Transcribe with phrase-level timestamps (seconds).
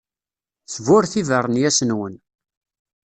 [0.73, 2.15] Sburret ibeṛnyas-nwen.